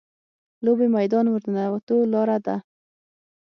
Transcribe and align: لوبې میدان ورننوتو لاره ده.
لوبې 0.65 0.87
میدان 0.95 1.25
ورننوتو 1.29 1.97
لاره 2.13 2.37
ده. 2.45 2.55